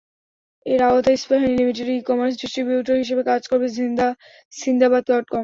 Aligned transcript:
এর 0.65 0.81
আওতায় 0.87 1.17
ইস্পাহানি 1.17 1.51
লিমিটেডের 1.51 1.89
ই 1.93 2.07
কমার্স 2.09 2.35
ডিস্ট্রিবিউটর 2.41 2.95
হিসেবে 3.03 3.23
কাজ 3.29 3.41
করবে 3.49 3.67
সিন্দাবাদ 4.53 5.03
ডটকম। 5.09 5.39